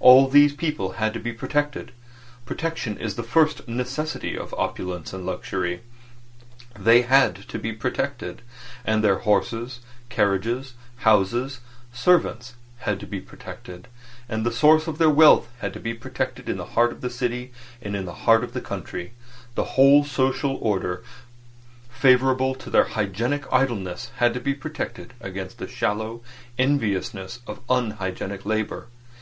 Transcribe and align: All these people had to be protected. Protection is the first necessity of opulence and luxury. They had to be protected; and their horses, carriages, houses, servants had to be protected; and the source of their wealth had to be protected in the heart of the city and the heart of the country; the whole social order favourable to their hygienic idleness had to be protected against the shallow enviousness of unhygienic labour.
All 0.00 0.26
these 0.26 0.54
people 0.54 0.92
had 0.92 1.12
to 1.12 1.20
be 1.20 1.34
protected. 1.34 1.92
Protection 2.46 2.96
is 2.96 3.14
the 3.14 3.22
first 3.22 3.68
necessity 3.68 4.34
of 4.34 4.54
opulence 4.54 5.12
and 5.12 5.26
luxury. 5.26 5.82
They 6.78 7.02
had 7.02 7.34
to 7.48 7.58
be 7.58 7.74
protected; 7.74 8.40
and 8.86 9.04
their 9.04 9.18
horses, 9.18 9.80
carriages, 10.08 10.72
houses, 11.00 11.60
servants 11.92 12.54
had 12.78 12.98
to 13.00 13.06
be 13.06 13.20
protected; 13.20 13.88
and 14.30 14.46
the 14.46 14.50
source 14.50 14.86
of 14.86 14.96
their 14.96 15.10
wealth 15.10 15.50
had 15.58 15.74
to 15.74 15.78
be 15.80 15.92
protected 15.92 16.48
in 16.48 16.56
the 16.56 16.64
heart 16.72 16.90
of 16.90 17.02
the 17.02 17.10
city 17.10 17.52
and 17.82 17.94
the 18.08 18.12
heart 18.24 18.42
of 18.42 18.54
the 18.54 18.62
country; 18.62 19.12
the 19.56 19.64
whole 19.76 20.04
social 20.04 20.56
order 20.62 21.04
favourable 21.90 22.54
to 22.54 22.70
their 22.70 22.84
hygienic 22.84 23.44
idleness 23.52 24.10
had 24.16 24.32
to 24.32 24.40
be 24.40 24.54
protected 24.54 25.12
against 25.20 25.58
the 25.58 25.68
shallow 25.68 26.22
enviousness 26.58 27.40
of 27.46 27.60
unhygienic 27.68 28.46
labour. 28.46 28.86